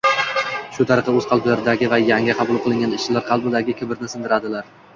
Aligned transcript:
Shu 0.77 0.85
tariqa 0.91 1.13
oʻz 1.19 1.27
qalblaridagi 1.33 1.91
va 1.93 2.01
yangi 2.05 2.35
qabul 2.41 2.59
qilingan 2.65 2.97
ishchilar 2.99 3.27
qalbidagi 3.31 3.77
kibrni 3.83 4.13
sindiradilar. 4.15 4.73